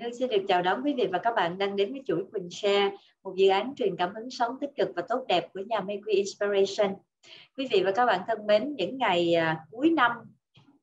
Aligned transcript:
Vâng, 0.00 0.10
Hương 0.10 0.18
xin 0.18 0.28
được 0.28 0.44
chào 0.48 0.62
đón 0.62 0.82
quý 0.84 0.94
vị 0.96 1.06
và 1.12 1.18
các 1.18 1.34
bạn 1.36 1.58
đang 1.58 1.76
đến 1.76 1.92
với 1.92 2.02
chuỗi 2.06 2.24
Quỳnh 2.32 2.50
Share, 2.50 2.90
một 3.22 3.34
dự 3.36 3.48
án 3.48 3.74
truyền 3.76 3.96
cảm 3.96 4.14
hứng 4.14 4.30
sống 4.30 4.56
tích 4.60 4.70
cực 4.76 4.88
và 4.96 5.02
tốt 5.08 5.24
đẹp 5.28 5.48
của 5.54 5.60
nhà 5.60 5.80
Mayque 5.80 6.12
Inspiration. 6.12 6.94
Quý 7.56 7.68
vị 7.70 7.82
và 7.84 7.92
các 7.92 8.06
bạn 8.06 8.20
thân 8.26 8.46
mến, 8.46 8.74
những 8.76 8.98
ngày 8.98 9.34
à, 9.34 9.64
cuối 9.70 9.90
năm 9.90 10.12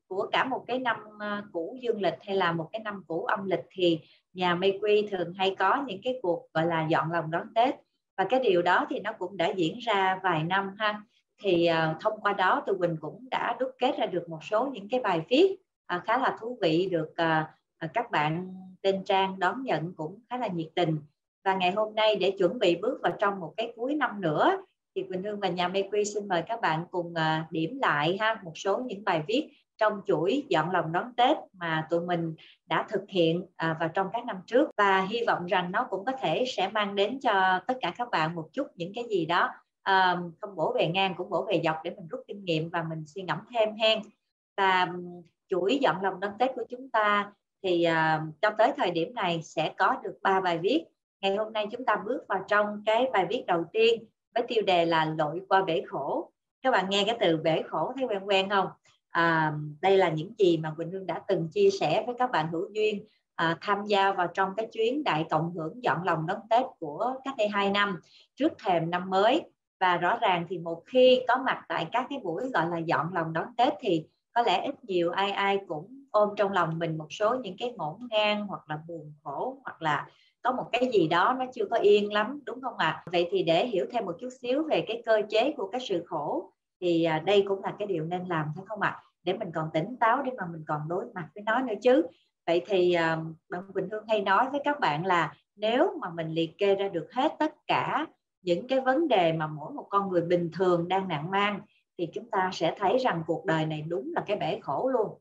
của 0.08 0.28
cả 0.32 0.44
một 0.44 0.64
cái 0.68 0.80
năm 0.80 0.98
à, 1.20 1.44
cũ 1.52 1.78
dương 1.82 2.02
lịch 2.02 2.14
hay 2.22 2.36
là 2.36 2.52
một 2.52 2.70
cái 2.72 2.80
năm 2.80 3.04
cũ 3.08 3.26
âm 3.26 3.46
lịch 3.46 3.66
thì 3.72 4.00
nhà 4.34 4.56
Mayque 4.56 5.02
thường 5.12 5.34
hay 5.34 5.56
có 5.60 5.84
những 5.88 6.00
cái 6.04 6.20
cuộc 6.22 6.48
gọi 6.54 6.66
là 6.66 6.88
dọn 6.90 7.12
lòng 7.12 7.32
đón 7.32 7.48
Tết 7.56 7.76
và 8.18 8.24
cái 8.30 8.40
điều 8.40 8.62
đó 8.62 8.86
thì 8.90 9.00
nó 9.00 9.14
cũng 9.14 9.38
đã 9.38 9.48
diễn 9.56 9.78
ra 9.78 10.20
vài 10.24 10.44
năm 10.44 10.76
ha. 10.78 11.02
Thì 11.44 11.66
à, 11.66 11.96
thông 12.02 12.22
qua 12.22 12.34
đó 12.34 12.64
tụi 12.66 12.78
Quỳnh 12.78 12.98
cũng 13.02 13.28
đã 13.32 13.56
đúc 13.60 13.72
kết 13.80 13.98
ra 13.98 14.06
được 14.06 14.30
một 14.30 14.44
số 14.44 14.66
những 14.74 14.90
cái 14.90 15.00
bài 15.00 15.22
viết 15.30 15.58
khá 15.88 16.18
là 16.18 16.38
thú 16.40 16.58
vị 16.62 16.90
được 16.92 17.14
các 17.94 18.12
bạn 18.12 18.54
tên 18.82 19.04
trang 19.04 19.40
đón 19.40 19.64
nhận 19.64 19.94
cũng 19.96 20.20
khá 20.30 20.38
là 20.38 20.48
nhiệt 20.48 20.68
tình. 20.76 20.98
Và 21.44 21.56
ngày 21.56 21.72
hôm 21.72 21.96
nay 21.96 22.16
để 22.16 22.32
chuẩn 22.38 22.60
bị 22.60 22.76
bước 22.76 23.00
vào 23.04 23.14
trong 23.20 23.40
một 23.40 23.54
cái 23.58 23.74
cuối 23.76 23.96
năm 23.96 24.22
nữa, 24.22 24.58
thì 24.96 25.04
Quỳnh 25.04 25.24
Hương 25.24 25.40
và 25.40 25.48
nhà 25.48 25.68
Mê 25.68 25.84
Quy 25.92 26.06
xin 26.06 26.28
mời 26.28 26.44
các 26.48 26.62
bạn 26.62 26.86
cùng 26.92 27.14
à, 27.14 27.48
điểm 27.52 27.80
lại 27.82 28.18
ha, 28.20 28.42
một 28.44 28.52
số 28.56 28.78
những 28.78 29.04
bài 29.04 29.24
viết 29.28 29.50
trong 29.78 30.02
chuỗi 30.06 30.46
dọn 30.50 30.72
lòng 30.72 30.92
đón 30.92 31.14
Tết 31.18 31.38
mà 31.54 31.88
tụi 31.90 32.02
mình 32.02 32.36
đã 32.66 32.86
thực 32.90 33.02
hiện 33.10 33.46
à, 33.56 33.78
vào 33.80 33.90
trong 33.90 34.08
các 34.14 34.26
năm 34.26 34.38
trước. 34.46 34.70
Và 34.78 35.02
hy 35.02 35.24
vọng 35.28 35.46
rằng 35.46 35.72
nó 35.72 35.88
cũng 35.90 36.06
có 36.06 36.12
thể 36.12 36.46
sẽ 36.48 36.70
mang 36.70 36.96
đến 36.96 37.20
cho 37.20 37.60
tất 37.68 37.78
cả 37.82 37.94
các 37.98 38.10
bạn 38.12 38.36
một 38.36 38.50
chút 38.54 38.68
những 38.76 38.92
cái 38.96 39.04
gì 39.10 39.26
đó 39.26 39.50
à, 39.84 40.18
không 40.42 40.56
bổ 40.56 40.74
về 40.74 40.88
ngang, 40.88 41.14
cũng 41.18 41.30
bổ 41.30 41.46
về 41.46 41.62
dọc 41.64 41.76
để 41.84 41.92
mình 41.92 42.08
rút 42.08 42.22
kinh 42.28 42.46
nghiệm 42.46 42.70
và 42.70 42.84
mình 42.84 43.04
suy 43.08 43.22
ngẫm 43.22 43.40
thêm 43.54 43.76
hen. 43.76 44.02
Và 44.58 44.88
chuỗi 45.50 45.78
dọn 45.82 46.02
lòng 46.02 46.20
đón 46.20 46.32
Tết 46.40 46.52
của 46.56 46.64
chúng 46.70 46.90
ta 46.90 47.32
thì 47.64 47.86
uh, 47.88 48.42
cho 48.42 48.50
tới 48.58 48.72
thời 48.78 48.92
điểm 48.92 49.16
này 49.16 49.42
sẽ 49.44 49.74
có 49.78 49.96
được 50.04 50.18
ba 50.22 50.42
bài 50.42 50.58
viết. 50.58 50.86
Ngày 51.22 51.36
hôm 51.36 51.54
nay 51.54 51.68
chúng 51.72 51.86
ta 51.86 51.96
bước 52.06 52.26
vào 52.30 52.46
trong 52.48 52.84
cái 52.86 53.10
bài 53.14 53.26
viết 53.30 53.44
đầu 53.48 53.64
tiên 53.74 54.04
với 54.36 54.44
tiêu 54.48 54.64
đề 54.64 54.86
là 54.86 55.06
lội 55.06 55.42
qua 55.50 55.64
bể 55.64 55.82
khổ. 55.88 56.32
Các 56.62 56.72
bạn 56.72 56.90
nghe 56.90 57.04
cái 57.08 57.18
từ 57.20 57.38
bể 57.38 57.62
khổ 57.68 57.92
thấy 57.96 58.06
quen 58.06 58.24
quen 58.24 58.50
không? 58.50 58.68
À, 59.10 59.54
đây 59.82 59.98
là 59.98 60.10
những 60.10 60.34
gì 60.38 60.58
mà 60.58 60.74
Quỳnh 60.78 60.92
Hương 60.92 61.06
đã 61.06 61.22
từng 61.28 61.50
chia 61.54 61.70
sẻ 61.80 62.04
với 62.06 62.16
các 62.20 62.32
bạn 62.32 62.48
hữu 62.52 62.70
duyên 62.74 63.06
à, 63.36 63.58
tham 63.62 63.86
gia 63.86 64.12
vào 64.12 64.28
trong 64.28 64.54
cái 64.58 64.68
chuyến 64.72 65.04
đại 65.04 65.26
cộng 65.30 65.52
hưởng 65.52 65.84
dọn 65.84 66.04
lòng 66.04 66.28
đón 66.28 66.40
Tết 66.50 66.66
của 66.80 67.14
cách 67.24 67.34
đây 67.38 67.48
2 67.48 67.70
năm 67.70 68.02
trước 68.36 68.54
thềm 68.66 68.90
năm 68.90 69.10
mới. 69.10 69.44
Và 69.80 69.98
rõ 69.98 70.18
ràng 70.22 70.46
thì 70.50 70.58
một 70.58 70.84
khi 70.86 71.22
có 71.28 71.38
mặt 71.46 71.66
tại 71.68 71.88
các 71.92 72.06
cái 72.10 72.20
buổi 72.24 72.50
gọi 72.50 72.70
là 72.70 72.78
dọn 72.78 73.14
lòng 73.14 73.34
đón 73.34 73.48
Tết 73.58 73.74
thì 73.80 74.06
có 74.34 74.42
lẽ 74.42 74.66
ít 74.66 74.84
nhiều 74.84 75.12
ai 75.12 75.32
ai 75.32 75.60
cũng 75.68 75.97
ôm 76.18 76.30
trong 76.38 76.52
lòng 76.52 76.80
mình 76.80 76.98
một 76.98 77.08
số 77.10 77.36
những 77.36 77.56
cái 77.60 77.74
ngổn 77.78 77.96
ngang 78.10 78.48
hoặc 78.48 78.70
là 78.70 78.80
buồn 78.88 79.14
khổ 79.24 79.58
hoặc 79.64 79.82
là 79.82 80.08
có 80.42 80.52
một 80.52 80.66
cái 80.72 80.90
gì 80.94 81.08
đó 81.08 81.36
nó 81.40 81.46
chưa 81.54 81.66
có 81.72 81.78
yên 81.78 82.14
lắm, 82.14 82.40
đúng 82.46 82.62
không 82.62 82.78
ạ 82.78 82.88
à? 82.88 83.04
vậy 83.12 83.28
thì 83.32 83.44
để 83.44 83.68
hiểu 83.68 83.86
thêm 83.92 84.06
một 84.06 84.16
chút 84.20 84.30
xíu 84.42 84.64
về 84.64 84.86
cái 84.88 85.02
cơ 85.06 85.22
chế 85.30 85.54
của 85.58 85.70
cái 85.72 85.82
sự 85.82 86.04
khổ 86.08 86.52
thì 86.82 87.04
à, 87.04 87.20
đây 87.20 87.46
cũng 87.48 87.64
là 87.64 87.74
cái 87.80 87.88
điều 87.88 88.04
nên 88.04 88.26
làm, 88.26 88.46
phải 88.56 88.66
không 88.68 88.82
ạ 88.82 88.90
à? 88.90 89.02
để 89.24 89.34
mình 89.34 89.52
còn 89.56 89.70
tỉnh 89.74 89.96
táo 90.00 90.22
để 90.24 90.32
mà 90.38 90.44
mình 90.52 90.64
còn 90.68 90.82
đối 90.88 91.06
mặt 91.14 91.28
với 91.36 91.44
nó 91.44 91.62
nữa 91.62 91.74
chứ 91.82 92.04
vậy 92.48 92.62
thì 92.68 92.94
à, 92.94 93.18
bạn 93.50 93.62
Quỳnh 93.74 93.90
Hương 93.90 94.08
hay 94.08 94.22
nói 94.22 94.50
với 94.52 94.62
các 94.64 94.80
bạn 94.80 95.06
là 95.06 95.34
nếu 95.56 95.98
mà 96.02 96.10
mình 96.10 96.30
liệt 96.30 96.58
kê 96.58 96.76
ra 96.76 96.88
được 96.88 97.08
hết 97.14 97.36
tất 97.40 97.54
cả 97.68 98.06
những 98.42 98.68
cái 98.68 98.80
vấn 98.80 99.08
đề 99.08 99.34
mà 99.34 99.48
mỗi 99.48 99.72
một 99.72 99.88
con 99.90 100.10
người 100.10 100.22
bình 100.22 100.50
thường 100.54 100.88
đang 100.88 101.08
nặng 101.08 101.32
mang 101.32 101.60
thì 101.98 102.08
chúng 102.14 102.30
ta 102.32 102.50
sẽ 102.54 102.76
thấy 102.80 102.98
rằng 102.98 103.24
cuộc 103.28 103.46
đời 103.46 103.66
này 103.66 103.82
đúng 103.82 104.12
là 104.16 104.24
cái 104.28 104.38
bể 104.38 104.60
khổ 104.62 104.90
luôn. 104.90 105.20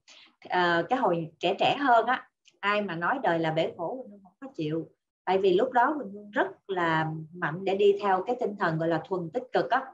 À, 0.48 0.82
cái 0.88 0.98
hồi 0.98 1.31
trẻ 1.38 1.54
trẻ 1.59 1.76
hơn 1.81 2.06
á 2.06 2.28
ai 2.60 2.82
mà 2.82 2.94
nói 2.94 3.19
đời 3.22 3.38
là 3.38 3.53
bể 3.53 3.72
khổ 3.76 4.06
mình 4.10 4.20
không 4.22 4.32
có 4.41 4.48
chịu. 4.54 4.88
Tại 5.25 5.38
vì 5.38 5.54
lúc 5.54 5.72
đó 5.72 5.94
mình 5.98 6.31
rất 6.31 6.48
là 6.70 7.10
mạnh 7.34 7.64
để 7.64 7.75
đi 7.75 7.98
theo 8.00 8.22
cái 8.26 8.37
tinh 8.41 8.56
thần 8.56 8.78
gọi 8.78 8.88
là 8.88 9.03
thuần 9.09 9.31
tích 9.31 9.44
cực 9.53 9.70
á. 9.70 9.84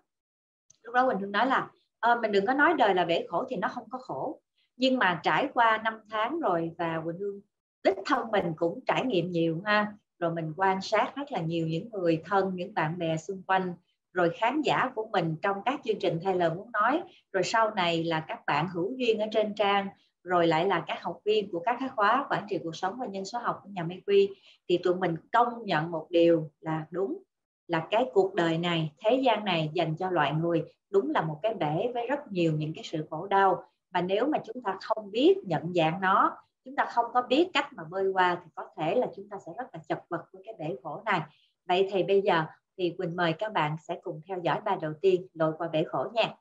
Lúc 0.83 0.95
đó 0.95 1.07
mình 1.07 1.19
hương 1.19 1.33
nói 1.33 1.47
là 1.47 1.71
à, 2.01 2.15
mình 2.15 2.33
đừng 2.33 2.47
có 2.47 2.55
nói 2.55 2.75
đời 2.79 2.95
là 2.95 3.05
bể 3.05 3.27
khổ 3.29 3.45
thì 3.49 3.57
nó 3.57 3.69
không 3.69 3.91
có 3.91 3.99
khổ. 3.99 4.41
Nhưng 4.77 4.99
mà 4.99 5.21
trải 5.23 5.49
qua 5.55 5.79
năm 5.85 6.01
tháng 6.11 6.41
rồi 6.41 6.71
và 6.79 7.01
Quỳnh 7.05 7.19
Hương 7.19 7.41
đích 7.85 7.97
thân 8.07 8.31
mình 8.31 8.53
cũng 8.57 8.81
trải 8.87 9.05
nghiệm 9.05 9.31
nhiều 9.31 9.61
ha. 9.65 9.93
Rồi 10.19 10.35
mình 10.35 10.53
quan 10.57 10.81
sát 10.81 11.13
rất 11.17 11.33
là 11.33 11.41
nhiều 11.41 11.67
những 11.67 11.91
người 11.91 12.23
thân 12.25 12.55
những 12.55 12.75
bạn 12.75 12.99
bè 12.99 13.17
xung 13.17 13.43
quanh 13.47 13.75
rồi 14.13 14.31
khán 14.35 14.61
giả 14.63 14.91
của 14.95 15.07
mình 15.13 15.37
trong 15.43 15.57
các 15.65 15.81
chương 15.85 15.99
trình 16.01 16.21
thay 16.25 16.35
lời 16.35 16.51
muốn 16.51 16.73
nói. 16.73 17.03
Rồi 17.33 17.43
sau 17.43 17.71
này 17.71 18.05
là 18.05 18.21
các 18.21 18.41
bạn 18.47 18.69
hữu 18.69 18.93
duyên 18.97 19.19
ở 19.19 19.27
trên 19.33 19.55
trang. 19.55 19.89
Rồi 20.23 20.47
lại 20.47 20.67
là 20.67 20.85
các 20.87 21.03
học 21.03 21.19
viên 21.25 21.51
của 21.51 21.61
các 21.61 21.79
khóa 21.97 22.27
quản 22.31 22.47
trị 22.49 22.59
cuộc 22.63 22.77
sống 22.77 22.97
và 22.99 23.07
nhân 23.07 23.25
số 23.25 23.39
học 23.39 23.61
của 23.63 23.69
nhà 23.73 23.87
Quy. 24.07 24.31
Thì 24.69 24.79
tụi 24.79 24.95
mình 24.95 25.17
công 25.33 25.65
nhận 25.65 25.91
một 25.91 26.07
điều 26.11 26.51
là 26.61 26.87
đúng 26.91 27.23
là 27.67 27.87
cái 27.91 28.07
cuộc 28.13 28.35
đời 28.35 28.59
này, 28.59 28.93
thế 29.05 29.21
gian 29.25 29.45
này 29.45 29.71
dành 29.75 29.97
cho 29.97 30.11
loại 30.11 30.33
người 30.33 30.65
đúng 30.91 31.11
là 31.11 31.23
một 31.23 31.39
cái 31.43 31.55
bể 31.55 31.91
với 31.95 32.07
rất 32.07 32.33
nhiều 32.33 32.53
những 32.53 32.75
cái 32.75 32.85
sự 32.85 33.07
khổ 33.11 33.27
đau. 33.27 33.65
Mà 33.91 34.01
nếu 34.01 34.27
mà 34.27 34.39
chúng 34.45 34.63
ta 34.63 34.79
không 34.83 35.11
biết 35.11 35.39
nhận 35.45 35.75
dạng 35.75 36.01
nó, 36.01 36.37
chúng 36.65 36.77
ta 36.77 36.85
không 36.85 37.07
có 37.15 37.23
biết 37.23 37.51
cách 37.53 37.73
mà 37.73 37.85
bơi 37.91 38.09
qua 38.13 38.41
thì 38.45 38.51
có 38.55 38.69
thể 38.77 38.95
là 38.95 39.07
chúng 39.17 39.29
ta 39.29 39.37
sẽ 39.47 39.53
rất 39.59 39.67
là 39.73 39.81
chật 39.89 39.99
vật 40.09 40.25
với 40.33 40.43
cái 40.45 40.55
bể 40.59 40.77
khổ 40.83 41.03
này. 41.05 41.21
Vậy 41.67 41.89
thì 41.93 42.03
bây 42.03 42.21
giờ 42.21 42.45
thì 42.79 42.95
Quỳnh 42.99 43.17
mời 43.17 43.35
các 43.39 43.53
bạn 43.53 43.77
sẽ 43.89 43.99
cùng 44.03 44.21
theo 44.29 44.39
dõi 44.43 44.61
bài 44.65 44.77
đầu 44.81 44.93
tiên 45.01 45.27
lội 45.35 45.53
qua 45.59 45.69
bể 45.69 45.85
khổ 45.85 46.07
nha 46.15 46.35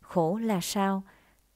Khổ 0.00 0.38
là 0.42 0.60
sao? 0.60 1.02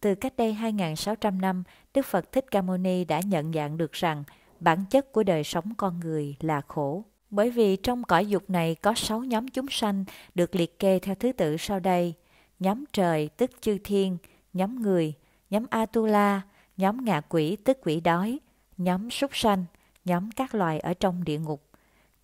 Từ 0.01 0.15
cách 0.15 0.37
đây 0.37 0.57
2.600 0.61 1.41
năm, 1.41 1.63
Đức 1.95 2.07
Phật 2.07 2.33
Thích 2.33 2.45
Ca 2.51 2.63
Mâu 2.63 2.77
Ni 2.77 3.05
đã 3.05 3.21
nhận 3.21 3.53
dạng 3.53 3.77
được 3.77 3.93
rằng 3.93 4.25
bản 4.61 4.85
chất 4.91 5.13
của 5.13 5.23
đời 5.23 5.45
sống 5.45 5.73
con 5.77 6.01
người 6.01 6.37
là 6.41 6.61
khổ. 6.61 7.05
Bởi 7.31 7.51
vì 7.51 7.77
trong 7.77 8.05
cõi 8.05 8.27
dục 8.27 8.51
này 8.51 8.75
có 8.75 8.95
sáu 8.97 9.25
nhóm 9.25 9.49
chúng 9.49 9.67
sanh 9.71 10.05
được 10.35 10.55
liệt 10.55 10.79
kê 10.79 10.99
theo 10.99 11.15
thứ 11.15 11.33
tự 11.33 11.57
sau 11.57 11.81
đây. 11.81 12.15
Nhóm 12.59 12.85
trời 12.93 13.29
tức 13.29 13.51
chư 13.61 13.79
thiên, 13.85 14.19
nhóm 14.53 14.83
người, 14.83 15.15
nhóm 15.51 15.67
Atula, 15.71 16.43
nhóm 16.77 17.05
ngạ 17.05 17.21
quỷ 17.21 17.57
tức 17.57 17.79
quỷ 17.83 18.01
đói, 18.01 18.39
nhóm 18.77 19.11
súc 19.11 19.37
sanh, 19.37 19.65
nhóm 20.05 20.31
các 20.31 20.55
loài 20.55 20.81
ở 20.81 20.95
trong 20.95 21.25
địa 21.25 21.39
ngục. 21.39 21.70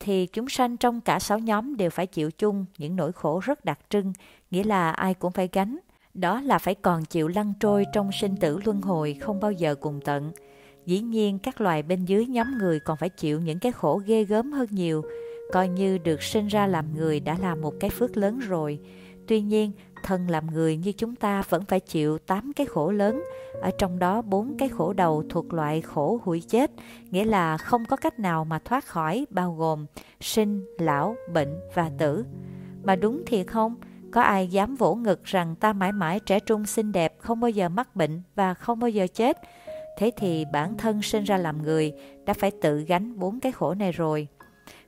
Thì 0.01 0.27
chúng 0.27 0.49
sanh 0.49 0.77
trong 0.77 1.01
cả 1.01 1.19
sáu 1.19 1.39
nhóm 1.39 1.77
đều 1.77 1.91
phải 1.91 2.07
chịu 2.07 2.31
chung 2.31 2.65
những 2.79 2.97
nỗi 2.97 3.13
khổ 3.13 3.41
rất 3.45 3.65
đặc 3.65 3.79
trưng, 3.89 4.13
nghĩa 4.51 4.65
là 4.65 4.91
ai 4.91 5.15
cũng 5.15 5.33
phải 5.33 5.49
gánh 5.53 5.79
đó 6.17 6.41
là 6.41 6.59
phải 6.59 6.75
còn 6.75 7.05
chịu 7.05 7.29
lăn 7.29 7.53
trôi 7.61 7.85
trong 7.93 8.13
sinh 8.13 8.37
tử 8.37 8.61
luân 8.65 8.81
hồi 8.81 9.17
không 9.21 9.41
bao 9.41 9.53
giờ 9.53 9.75
cùng 9.75 10.01
tận. 10.05 10.33
Dĩ 10.87 11.01
nhiên 11.01 11.39
các 11.39 11.61
loài 11.61 11.83
bên 11.83 12.05
dưới 12.05 12.27
nhóm 12.27 12.59
người 12.59 12.81
còn 12.81 12.97
phải 12.97 13.09
chịu 13.09 13.41
những 13.41 13.59
cái 13.59 13.73
khổ 13.73 14.03
ghê 14.07 14.25
gớm 14.25 14.53
hơn 14.53 14.69
nhiều, 14.71 15.05
coi 15.53 15.69
như 15.69 15.99
được 15.99 16.23
sinh 16.23 16.47
ra 16.47 16.67
làm 16.67 16.97
người 16.97 17.21
đã 17.21 17.37
là 17.41 17.55
một 17.55 17.75
cái 17.81 17.91
phước 17.91 18.17
lớn 18.17 18.39
rồi. 18.39 18.79
Tuy 19.27 19.41
nhiên, 19.41 19.73
thân 20.03 20.31
làm 20.31 20.47
người 20.47 20.77
như 20.77 20.93
chúng 20.93 21.17
ta 21.17 21.43
vẫn 21.49 21.65
phải 21.65 21.81
chịu 21.81 22.19
8 22.19 22.53
cái 22.57 22.67
khổ 22.67 22.91
lớn, 22.91 23.23
ở 23.63 23.71
trong 23.79 23.99
đó 23.99 24.23
bốn 24.23 24.57
cái 24.59 24.69
khổ 24.69 24.93
đầu 24.93 25.25
thuộc 25.29 25.53
loại 25.53 25.81
khổ 25.81 26.21
hủy 26.25 26.43
chết, 26.49 26.71
nghĩa 27.11 27.25
là 27.25 27.57
không 27.57 27.85
có 27.85 27.97
cách 27.97 28.19
nào 28.19 28.45
mà 28.45 28.59
thoát 28.59 28.87
khỏi 28.87 29.27
bao 29.31 29.55
gồm 29.55 29.87
sinh, 30.21 30.65
lão, 30.79 31.17
bệnh 31.33 31.61
và 31.75 31.91
tử. 31.99 32.25
Mà 32.85 32.97
đúng 32.97 33.23
thiệt 33.27 33.47
không? 33.47 33.75
Có 34.13 34.21
ai 34.21 34.49
dám 34.49 34.77
vỗ 34.77 34.95
ngực 34.95 35.25
rằng 35.25 35.55
ta 35.61 35.73
mãi 35.73 35.93
mãi 35.93 36.21
trẻ 36.21 36.41
trung 36.41 36.67
xinh 36.67 36.93
đẹp, 36.93 37.15
không 37.19 37.41
bao 37.41 37.51
giờ 37.51 37.69
mắc 37.69 37.97
bệnh 37.97 38.23
và 38.35 38.55
không 38.55 38.81
bao 38.81 38.91
giờ 38.91 39.07
chết? 39.15 39.39
Thế 39.99 40.11
thì 40.17 40.45
bản 40.53 40.77
thân 40.77 41.03
sinh 41.03 41.25
ra 41.25 41.37
làm 41.37 41.63
người 41.63 41.93
đã 42.25 42.35
phải 42.35 42.51
tự 42.51 42.81
gánh 42.81 43.19
bốn 43.19 43.41
cái 43.41 43.53
khổ 43.53 43.75
này 43.75 43.93
rồi. 43.93 44.29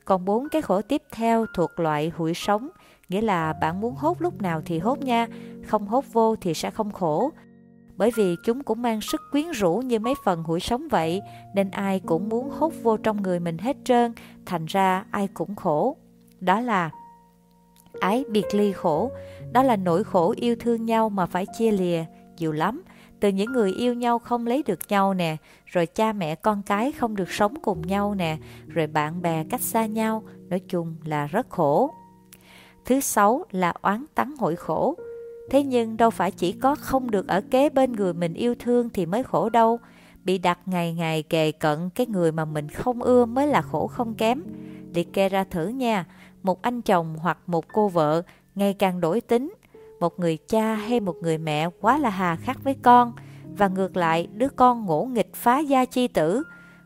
Còn 0.05 0.25
bốn 0.25 0.49
cái 0.49 0.63
khổ 0.63 0.83
tiếp 0.83 1.03
theo 1.13 1.47
thuộc 1.55 1.81
loại 1.81 2.13
hủy 2.17 2.35
sống, 2.35 2.69
nghĩa 3.09 3.21
là 3.21 3.53
bạn 3.53 3.81
muốn 3.81 3.95
hốt 3.95 4.23
lúc 4.23 4.43
nào 4.43 4.63
thì 4.65 4.79
hốt 4.79 4.99
nha, 4.99 5.27
không 5.67 5.87
hốt 5.87 6.05
vô 6.13 6.37
thì 6.37 6.55
sẽ 6.55 6.71
không 6.71 6.93
khổ. 6.93 7.31
Bởi 7.97 8.11
vì 8.17 8.37
chúng 8.45 8.63
cũng 8.63 8.83
mang 8.83 9.01
sức 9.01 9.21
quyến 9.33 9.51
rũ 9.51 9.77
như 9.77 9.99
mấy 9.99 10.15
phần 10.25 10.43
hủi 10.43 10.61
sống 10.61 10.89
vậy, 10.89 11.23
nên 11.55 11.71
ai 11.71 12.01
cũng 12.01 12.29
muốn 12.29 12.51
hốt 12.51 12.73
vô 12.83 12.97
trong 12.97 13.23
người 13.23 13.41
mình 13.41 13.59
hết 13.59 13.77
trơn, 13.85 14.13
thành 14.47 14.67
ra 14.67 15.05
ai 15.11 15.29
cũng 15.35 15.57
khổ. 15.57 15.97
Đó 16.41 16.61
là 16.61 16.91
ái 18.01 18.25
biệt 18.31 18.47
ly 18.53 18.73
khổ, 18.73 19.11
đó 19.53 19.63
là 19.63 19.77
nỗi 19.77 20.05
khổ 20.05 20.35
yêu 20.37 20.57
thương 20.61 20.87
nhau 20.87 21.09
mà 21.09 21.27
phải 21.27 21.47
chia 21.59 21.73
lìa, 21.73 22.05
nhiều 22.39 22.53
lắm. 22.53 22.83
Từ 23.21 23.29
những 23.29 23.53
người 23.53 23.73
yêu 23.73 23.95
nhau 23.95 24.19
không 24.19 24.47
lấy 24.47 24.63
được 24.67 24.79
nhau 24.89 25.15
nè, 25.15 25.37
rồi 25.67 25.87
cha 25.87 26.13
mẹ 26.13 26.35
con 26.35 26.63
cái 26.63 26.93
không 26.93 27.17
được 27.17 27.31
sống 27.31 27.55
cùng 27.63 27.83
nhau 27.83 28.15
nè, 28.15 28.39
rồi 28.67 28.87
bạn 28.87 29.23
bè 29.23 29.45
cách 29.51 29.61
xa 29.61 29.87
nhau, 29.87 30.23
nói 30.49 30.61
chung 30.61 30.97
là 31.05 31.27
rất 31.27 31.49
khổ. 31.49 31.95
Thứ 32.89 33.01
sáu 33.01 33.45
là 33.51 33.73
oán 33.83 34.05
tắng 34.15 34.37
hội 34.39 34.57
khổ. 34.57 34.97
Thế 35.51 35.63
nhưng 35.63 35.97
đâu 35.97 36.11
phải 36.11 36.31
chỉ 36.31 36.53
có 36.53 36.75
không 36.75 37.11
được 37.11 37.29
ở 37.29 37.41
kế 37.51 37.71
bên 37.71 37.93
người 37.93 38.13
mình 38.13 38.35
yêu 38.35 38.55
thương 38.59 38.89
thì 38.91 39.07
mới 39.07 39.23
khổ 39.23 39.49
đâu. 39.49 39.79
Bị 40.25 40.39
đặt 40.39 40.59
ngày 40.67 40.93
ngày 40.93 41.23
kề 41.23 41.53
cận 41.53 41.91
cái 41.95 42.07
người 42.07 42.33
mà 42.33 42.45
mình 42.45 42.69
không 42.69 43.03
ưa 43.03 43.25
mới 43.25 43.47
là 43.47 43.63
khổ 43.63 43.87
không 43.87 44.15
kém. 44.15 44.43
Liệt 44.95 45.13
kê 45.13 45.29
ra 45.29 45.45
thử 45.45 45.69
nha, 45.69 46.05
một 46.43 46.63
anh 46.63 46.83
chồng 46.83 47.17
hoặc 47.19 47.39
một 47.47 47.65
cô 47.73 47.89
vợ 47.89 48.23
ngày 48.55 48.75
càng 48.75 49.01
đổi 49.01 49.21
tính, 49.21 49.55
một 50.01 50.21
người 50.21 50.37
cha 50.37 50.75
hay 50.75 51.01
một 51.01 51.17
người 51.23 51.39
mẹ 51.39 51.69
quá 51.81 51.99
là 51.99 52.11
hà 52.11 52.37
khắc 52.37 52.65
với 52.65 52.75
con, 52.83 53.13
và 53.59 53.69
ngược 53.69 53.97
lại 53.97 54.29
đứa 54.33 54.49
con 54.49 54.87
ngỗ 54.87 55.05
nghịch 55.05 55.35
phá 55.35 55.59
gia 55.59 55.85
chi 55.85 56.09
tử, 56.09 56.43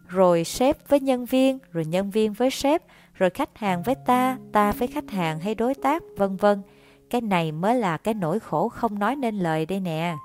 rồi 0.08 0.44
sếp 0.44 0.88
với 0.88 1.00
nhân 1.00 1.24
viên, 1.24 1.58
rồi 1.72 1.84
nhân 1.84 2.10
viên 2.10 2.32
với 2.32 2.50
sếp, 2.50 2.82
rồi 3.14 3.30
khách 3.30 3.58
hàng 3.58 3.82
với 3.82 3.94
ta, 4.06 4.38
ta 4.52 4.72
với 4.72 4.88
khách 4.88 5.10
hàng 5.10 5.40
hay 5.40 5.54
đối 5.54 5.74
tác, 5.74 6.02
vân 6.16 6.36
vân. 6.36 6.62
Cái 7.10 7.20
này 7.20 7.52
mới 7.52 7.76
là 7.76 7.96
cái 7.96 8.14
nỗi 8.14 8.40
khổ 8.40 8.68
không 8.68 8.98
nói 8.98 9.16
nên 9.16 9.38
lời 9.38 9.66
đây 9.66 9.80
nè. 9.80 10.16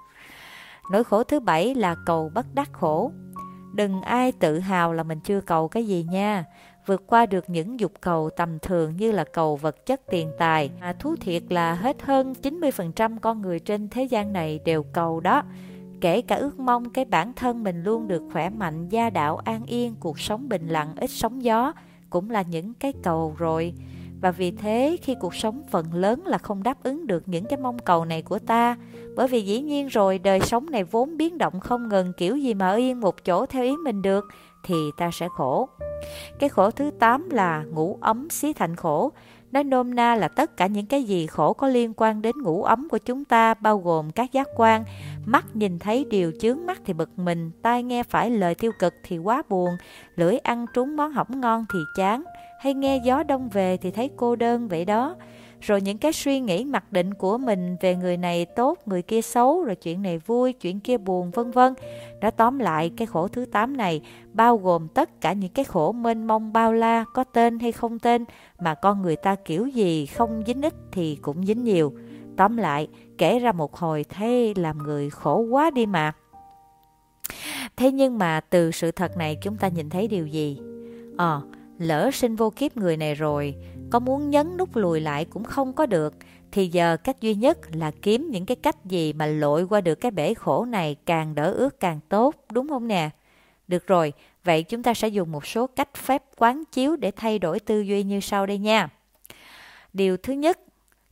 Nỗi 0.92 1.04
khổ 1.04 1.24
thứ 1.24 1.39
bảy 1.39 1.75
là 1.75 1.95
cầu 2.06 2.31
bất 2.34 2.45
đắc 2.54 2.69
khổ. 2.74 3.12
Đừng 3.75 4.01
ai 4.01 4.31
tự 4.31 4.60
hào 4.60 4.94
là 4.94 5.04
mình 5.04 5.19
chưa 5.19 5.42
cầu 5.42 5.68
cái 5.68 5.88
gì 5.88 6.06
nha. 6.12 6.45
Vượt 6.86 7.04
qua 7.07 7.25
được 7.25 7.50
những 7.50 7.80
dục 7.80 7.92
cầu 8.01 8.30
tầm 8.38 8.60
thường 8.60 8.98
như 8.98 9.12
là 9.12 9.24
cầu 9.24 9.56
vật 9.56 9.86
chất 9.86 10.01
tiền 10.10 10.31
tài. 10.38 10.72
À, 10.80 10.94
thú 11.00 11.16
thiệt 11.16 11.44
là 11.50 11.74
hết 11.74 12.01
hơn 12.01 12.33
90% 12.44 13.19
con 13.19 13.42
người 13.42 13.60
trên 13.60 13.90
thế 13.90 14.04
gian 14.04 14.33
này 14.33 14.60
đều 14.66 14.83
cầu 14.83 15.19
đó. 15.19 15.44
Kể 16.01 16.22
cả 16.22 16.36
ước 16.36 16.60
mong 16.60 16.90
cái 16.90 17.06
bản 17.06 17.33
thân 17.33 17.63
mình 17.63 17.83
luôn 17.83 18.07
được 18.07 18.24
khỏe 18.33 18.50
mạnh, 18.50 18.90
gia 18.90 19.10
đạo 19.10 19.38
an 19.38 19.66
yên, 19.66 19.95
cuộc 20.00 20.19
sống 20.19 20.50
bình 20.50 20.68
lặng, 20.68 20.94
ít 20.98 21.10
sóng 21.10 21.44
gió 21.44 21.74
cũng 22.09 22.30
là 22.30 22.42
những 22.42 22.74
cái 22.74 22.94
cầu 23.04 23.36
rồi. 23.38 23.74
Và 24.21 24.31
vì 24.31 24.51
thế, 24.51 24.98
khi 25.01 25.15
cuộc 25.19 25.36
sống 25.36 25.63
phần 25.71 25.94
lớn 25.94 26.25
là 26.25 26.38
không 26.38 26.63
đáp 26.63 26.83
ứng 26.83 27.07
được 27.07 27.24
những 27.27 27.45
cái 27.45 27.59
mong 27.59 27.80
cầu 27.80 28.06
này 28.06 28.21
của 28.21 28.39
ta, 28.39 28.75
Bởi 29.15 29.27
vì 29.27 29.42
dĩ 29.42 29.62
nhiên 29.62 29.88
rồi, 29.88 30.19
đời 30.19 30.39
sống 30.39 30.65
này 30.71 30.83
vốn 30.83 31.18
biến 31.18 31.38
động 31.38 31.59
không 31.59 31.89
ngừng, 31.89 32.13
kiểu 32.18 32.38
gì 32.38 32.54
mà 32.54 32.75
yên 32.75 33.01
một 33.01 33.25
chỗ 33.25 33.45
theo 33.45 33.63
ý 33.63 33.77
mình 33.77 34.01
được, 34.01 34.25
Thì 34.63 34.75
ta 34.98 35.09
sẽ 35.13 35.27
khổ 35.38 35.69
Cái 36.39 36.50
khổ 36.50 36.71
thứ 36.71 36.92
8 37.00 37.30
là 37.30 37.63
ngủ 37.63 37.98
ấm 38.01 38.30
xí 38.30 38.54
thành 38.54 38.75
khổ 38.75 39.12
Nói 39.52 39.64
nôm 39.64 39.96
na 39.96 40.16
là 40.16 40.28
tất 40.28 40.58
cả 40.58 40.68
những 40.68 40.86
cái 40.86 41.04
gì 41.04 41.28
khổ 41.28 41.54
có 41.54 41.68
liên 41.68 41.94
quan 41.98 42.22
đến 42.22 42.36
ngủ 42.44 42.64
ấm 42.64 42.90
của 42.90 42.98
chúng 42.98 43.26
ta 43.26 43.54
bao 43.54 43.78
gồm 43.78 44.12
các 44.12 44.32
giác 44.32 44.48
quan. 44.56 44.84
Mắt 45.26 45.46
nhìn 45.56 45.80
thấy 45.80 46.06
điều 46.10 46.32
chướng 46.40 46.66
mắt 46.66 46.82
thì 46.86 46.94
bực 46.94 47.20
mình, 47.20 47.52
tai 47.62 47.84
nghe 47.84 48.04
phải 48.04 48.30
lời 48.30 48.56
tiêu 48.56 48.72
cực 48.80 48.94
thì 49.04 49.18
quá 49.18 49.44
buồn, 49.50 49.70
lưỡi 50.16 50.38
ăn 50.38 50.66
trúng 50.74 50.96
món 50.96 51.12
hỏng 51.12 51.42
ngon 51.42 51.66
thì 51.74 51.80
chán, 51.96 52.24
hay 52.60 52.74
nghe 52.74 53.02
gió 53.04 53.24
đông 53.24 53.50
về 53.50 53.78
thì 53.78 53.92
thấy 53.92 54.10
cô 54.16 54.36
đơn 54.36 54.68
vậy 54.68 54.86
đó 54.86 55.16
rồi 55.62 55.81
những 55.81 55.98
cái 55.98 56.13
suy 56.13 56.39
nghĩ 56.39 56.65
mặc 56.65 56.92
định 56.92 57.13
của 57.13 57.38
mình 57.38 57.75
về 57.81 57.95
người 57.95 58.18
này 58.18 58.45
tốt, 58.45 58.80
người 58.86 59.01
kia 59.01 59.21
xấu, 59.21 59.63
rồi 59.63 59.75
chuyện 59.75 60.01
này 60.01 60.18
vui, 60.18 60.54
chuyện 60.54 60.80
kia 60.80 60.98
buồn, 60.98 61.31
vân 61.31 61.51
vân. 61.51 61.74
đã 62.21 62.31
tóm 62.31 62.59
lại 62.59 62.92
cái 62.98 63.07
khổ 63.07 63.27
thứ 63.27 63.45
8 63.45 63.77
này 63.77 64.01
bao 64.33 64.57
gồm 64.57 64.88
tất 64.88 65.21
cả 65.21 65.33
những 65.33 65.51
cái 65.51 65.65
khổ 65.65 65.92
mênh 65.92 66.27
mông 66.27 66.54
bao 66.54 66.74
la, 66.74 67.06
có 67.13 67.24
tên 67.24 67.59
hay 67.59 67.71
không 67.71 68.00
tên, 68.00 68.25
mà 68.59 68.74
con 68.74 69.01
người 69.01 69.15
ta 69.15 69.36
kiểu 69.36 69.68
gì 69.68 70.06
không 70.06 70.44
dính 70.48 70.62
ít 70.62 70.74
thì 70.92 71.15
cũng 71.21 71.45
dính 71.45 71.63
nhiều. 71.63 71.94
Tóm 72.38 72.57
lại, 72.57 72.88
kể 73.18 73.39
ra 73.39 73.51
một 73.51 73.75
hồi 73.75 74.06
thấy 74.09 74.54
làm 74.56 74.77
người 74.77 75.09
khổ 75.09 75.39
quá 75.39 75.69
đi 75.69 75.86
mà. 75.86 76.13
Thế 77.77 77.92
nhưng 77.92 78.18
mà 78.18 78.39
từ 78.50 78.71
sự 78.71 78.92
thật 78.92 79.18
này 79.18 79.38
chúng 79.42 79.57
ta 79.57 79.68
nhìn 79.68 79.89
thấy 79.89 80.07
điều 80.07 80.27
gì? 80.27 80.59
Ờ, 81.18 81.42
à, 81.44 81.57
lỡ 81.77 82.09
sinh 82.13 82.36
vô 82.36 82.50
kiếp 82.50 82.77
người 82.77 82.98
này 82.98 83.15
rồi, 83.15 83.56
có 83.89 84.00
muốn 84.00 84.30
nhấn 84.30 84.57
nút 84.57 84.75
lùi 84.75 85.01
lại 85.01 85.25
cũng 85.25 85.44
không 85.44 85.74
có 85.74 85.86
được, 85.86 86.13
thì 86.51 86.68
giờ 86.68 86.98
cách 86.98 87.22
duy 87.22 87.36
nhất 87.36 87.57
là 87.75 87.92
kiếm 88.01 88.30
những 88.31 88.45
cái 88.45 88.56
cách 88.56 88.86
gì 88.86 89.13
mà 89.13 89.25
lội 89.25 89.68
qua 89.68 89.81
được 89.81 89.95
cái 89.95 90.12
bể 90.12 90.34
khổ 90.34 90.66
này 90.66 90.95
càng 91.06 91.36
đỡ 91.36 91.51
ướt 91.51 91.80
càng 91.80 92.00
tốt, 92.10 92.36
đúng 92.51 92.69
không 92.69 92.88
nè? 92.88 93.10
Được 93.68 93.88
rồi, 93.88 94.13
vậy 94.44 94.63
chúng 94.63 94.84
ta 94.84 94.94
sẽ 94.94 95.07
dùng 95.07 95.31
một 95.31 95.45
số 95.45 95.68
cách 95.68 95.95
phép 95.95 96.24
quán 96.38 96.63
chiếu 96.72 96.95
để 96.95 97.12
thay 97.12 97.39
đổi 97.39 97.60
tư 97.60 97.81
duy 97.81 98.04
như 98.04 98.19
sau 98.19 98.45
đây 98.45 98.57
nha. 98.57 98.89
Điều 99.94 100.18
thứ 100.18 100.33
nhất, 100.33 100.60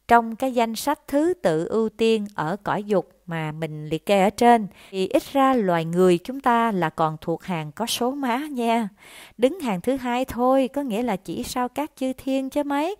trong 0.07 0.36
cái 0.36 0.54
danh 0.54 0.75
sách 0.75 1.00
thứ 1.07 1.33
tự 1.33 1.66
ưu 1.68 1.89
tiên 1.89 2.25
ở 2.36 2.56
cõi 2.63 2.83
dục 2.83 3.10
mà 3.27 3.51
mình 3.51 3.86
liệt 3.86 4.06
kê 4.06 4.24
ở 4.24 4.30
trên 4.30 4.68
thì 4.92 5.07
ít 5.07 5.24
ra 5.33 5.54
loài 5.54 5.86
người 5.86 6.18
chúng 6.18 6.39
ta 6.39 6.72
là 6.72 6.89
còn 6.89 7.18
thuộc 7.22 7.44
hàng 7.44 7.72
có 7.72 7.86
số 7.86 8.12
má 8.12 8.38
nha. 8.38 8.89
Đứng 9.38 9.60
hàng 9.60 9.81
thứ 9.81 9.95
hai 9.95 10.25
thôi, 10.25 10.69
có 10.74 10.81
nghĩa 10.81 11.04
là 11.04 11.16
chỉ 11.16 11.44
sau 11.44 11.69
các 11.69 11.92
chư 11.95 12.13
thiên 12.13 12.50
chứ 12.50 12.63
mấy. 12.63 12.95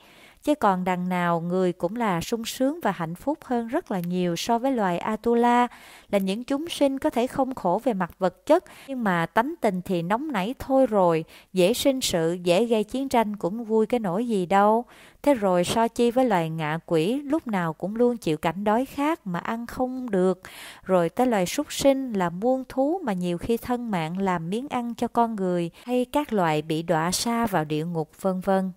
Chứ 0.46 0.56
còn 0.56 0.84
đằng 0.84 1.10
nào 1.10 1.42
người 1.42 1.74
cũng 1.74 1.96
là 1.96 2.22
sung 2.22 2.46
sướng 2.46 2.80
và 2.84 2.92
hạnh 2.92 3.16
phúc 3.16 3.40
hơn 3.44 3.68
rất 3.68 3.92
là 3.92 4.00
nhiều 4.00 4.36
so 4.36 4.60
với 4.60 4.72
loài 4.72 4.98
Atula, 4.98 5.68
là 6.10 6.18
những 6.18 6.44
chúng 6.44 6.70
sinh 6.70 7.00
có 7.00 7.10
thể 7.10 7.28
không 7.28 7.56
khổ 7.56 7.82
về 7.84 7.94
mặt 7.94 8.12
vật 8.20 8.46
chất, 8.46 8.64
nhưng 8.88 9.04
mà 9.04 9.26
tánh 9.26 9.54
tình 9.62 9.82
thì 9.82 10.02
nóng 10.02 10.32
nảy 10.32 10.56
thôi 10.60 10.88
rồi, 10.88 11.26
dễ 11.54 11.74
sinh 11.74 12.02
sự, 12.02 12.38
dễ 12.44 12.66
gây 12.66 12.84
chiến 12.84 13.10
tranh 13.10 13.36
cũng 13.36 13.64
vui 13.64 13.86
cái 13.86 14.00
nỗi 14.00 14.28
gì 14.28 14.46
đâu. 14.46 14.86
Thế 15.24 15.34
rồi 15.34 15.64
so 15.64 15.88
chi 15.88 16.12
với 16.12 16.26
loài 16.26 16.50
ngạ 16.50 16.80
quỷ 16.86 17.22
lúc 17.22 17.48
nào 17.48 17.74
cũng 17.74 17.96
luôn 17.96 18.18
chịu 18.18 18.38
cảnh 18.38 18.64
đói 18.64 18.86
khát 18.86 19.28
mà 19.28 19.40
ăn 19.40 19.68
không 19.68 20.10
được. 20.10 20.42
Rồi 20.84 21.10
tới 21.10 21.28
loài 21.28 21.46
súc 21.46 21.74
sinh 21.74 22.14
là 22.14 22.30
muôn 22.30 22.64
thú 22.70 23.02
mà 23.04 23.14
nhiều 23.14 23.38
khi 23.38 23.58
thân 23.58 23.92
mạng 23.92 24.18
làm 24.18 24.50
miếng 24.50 24.68
ăn 24.70 24.96
cho 24.96 25.08
con 25.08 25.36
người 25.36 25.72
hay 25.84 26.06
các 26.06 26.34
loài 26.34 26.62
bị 26.62 26.84
đọa 26.84 27.12
xa 27.12 27.46
vào 27.46 27.66
địa 27.66 27.86
ngục 27.86 28.10
vân 28.22 28.40
vân 28.40 28.72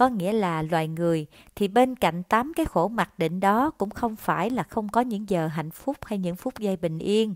có 0.00 0.08
nghĩa 0.08 0.32
là 0.32 0.62
loài 0.62 0.88
người 0.88 1.26
thì 1.56 1.68
bên 1.68 1.94
cạnh 1.94 2.22
tám 2.22 2.52
cái 2.56 2.66
khổ 2.66 2.88
mặc 2.88 3.18
định 3.18 3.40
đó 3.40 3.70
cũng 3.78 3.90
không 3.90 4.16
phải 4.16 4.50
là 4.50 4.62
không 4.62 4.88
có 4.88 5.00
những 5.00 5.28
giờ 5.28 5.46
hạnh 5.46 5.70
phúc 5.70 5.96
hay 6.04 6.18
những 6.18 6.36
phút 6.36 6.58
giây 6.58 6.76
bình 6.76 6.98
yên. 6.98 7.34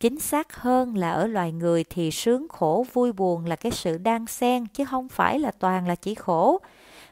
Chính 0.00 0.20
xác 0.20 0.56
hơn 0.56 0.96
là 0.96 1.10
ở 1.10 1.26
loài 1.26 1.52
người 1.52 1.84
thì 1.90 2.10
sướng 2.10 2.48
khổ 2.48 2.86
vui 2.92 3.12
buồn 3.12 3.46
là 3.46 3.56
cái 3.56 3.72
sự 3.72 3.98
đan 3.98 4.26
xen 4.26 4.66
chứ 4.66 4.84
không 4.84 5.08
phải 5.08 5.38
là 5.38 5.50
toàn 5.50 5.88
là 5.88 5.94
chỉ 5.94 6.14
khổ. 6.14 6.60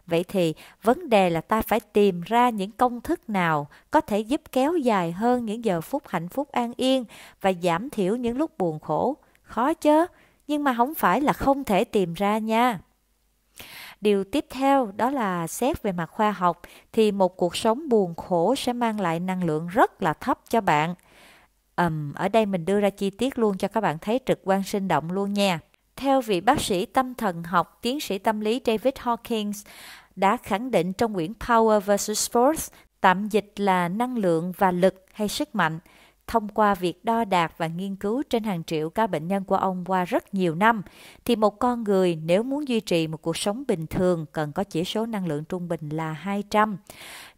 Vậy 0.07 0.25
thì 0.29 0.55
vấn 0.83 1.09
đề 1.09 1.31
là 1.31 1.41
ta 1.41 1.63
phải 1.63 1.81
tìm 1.81 2.21
ra 2.21 2.51
những 2.51 2.71
công 2.71 3.01
thức 3.01 3.31
nào 3.31 3.69
có 3.91 4.01
thể 4.01 4.21
giúp 4.21 4.41
kéo 4.53 4.77
dài 4.77 5.13
hơn 5.13 5.45
những 5.45 5.65
giờ 5.65 5.81
phút 5.81 6.03
hạnh 6.09 6.29
phúc 6.29 6.49
an 6.53 6.73
yên 6.77 7.05
và 7.41 7.53
giảm 7.63 7.91
thiểu 7.91 8.17
những 8.17 8.39
lúc 8.39 8.59
buồn 8.59 8.79
khổ. 8.79 9.17
Khó 9.43 9.75
chứ, 9.75 10.07
nhưng 10.47 10.65
mà 10.65 10.75
không 10.77 10.95
phải 10.95 11.21
là 11.21 11.33
không 11.33 11.65
thể 11.65 11.85
tìm 11.85 12.15
ra 12.15 12.39
nha. 12.39 12.79
Điều 14.01 14.25
tiếp 14.25 14.47
theo 14.51 14.93
đó 14.97 15.11
là 15.11 15.47
xét 15.47 15.83
về 15.83 15.93
mặt 15.93 16.11
khoa 16.11 16.33
học 16.33 16.61
thì 16.93 17.13
một 17.13 17.37
cuộc 17.37 17.57
sống 17.57 17.89
buồn 17.89 18.15
khổ 18.15 18.55
sẽ 18.55 18.73
mang 18.73 19.01
lại 19.01 19.21
năng 19.21 19.45
lượng 19.45 19.67
rất 19.67 20.03
là 20.03 20.13
thấp 20.13 20.41
cho 20.49 20.61
bạn. 20.61 20.95
Um, 21.77 22.13
ở 22.13 22.29
đây 22.29 22.47
mình 22.47 22.65
đưa 22.65 22.81
ra 22.81 22.91
chi 22.91 23.11
tiết 23.11 23.39
luôn 23.39 23.59
cho 23.59 23.69
các 23.69 23.81
bạn 23.81 23.99
thấy 23.99 24.21
trực 24.27 24.41
quan 24.45 24.63
sinh 24.63 24.89
động 24.89 25.13
luôn 25.13 25.33
nha. 25.33 25.61
Theo 25.97 26.21
vị 26.21 26.41
bác 26.41 26.61
sĩ 26.61 26.87
tâm 26.87 27.15
thần 27.15 27.43
học, 27.43 27.79
tiến 27.83 28.01
sĩ 28.01 28.19
tâm 28.19 28.41
lý 28.41 28.61
David 28.67 28.95
Hawkins 28.95 29.67
đã 30.17 30.37
khẳng 30.37 30.71
định 30.71 30.93
trong 30.93 31.15
quyển 31.15 31.33
Power 31.41 31.81
vs. 31.81 32.37
Force, 32.37 32.69
tạm 33.01 33.29
dịch 33.29 33.53
là 33.57 33.89
năng 33.89 34.19
lượng 34.19 34.53
và 34.59 34.71
lực 34.71 35.07
hay 35.13 35.29
sức 35.29 35.55
mạnh– 35.55 35.79
thông 36.31 36.49
qua 36.49 36.75
việc 36.75 37.05
đo 37.05 37.25
đạc 37.25 37.53
và 37.57 37.67
nghiên 37.67 37.97
cứu 37.97 38.23
trên 38.31 38.45
hàng 38.45 38.65
triệu 38.65 38.91
ca 38.91 39.07
bệnh 39.07 39.29
nhân 39.29 39.45
của 39.45 39.57
ông 39.57 39.85
qua 39.85 40.05
rất 40.05 40.35
nhiều 40.35 40.55
năm, 40.55 40.83
thì 41.25 41.37
một 41.37 41.59
con 41.59 41.85
người 41.85 42.17
nếu 42.25 42.43
muốn 42.43 42.69
duy 42.69 42.81
trì 42.81 43.07
một 43.07 43.23
cuộc 43.23 43.37
sống 43.37 43.65
bình 43.69 43.87
thường 43.87 44.27
cần 44.33 44.53
có 44.53 44.65
chỉ 44.65 44.85
số 44.85 45.07
năng 45.07 45.27
lượng 45.27 45.45
trung 45.45 45.69
bình 45.69 45.89
là 45.89 46.13
200. 46.13 46.79